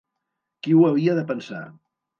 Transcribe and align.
Qui 0.63 0.75
ho 0.79 0.89
havia 0.89 1.17
de 1.21 1.27
pensar! 1.35 1.65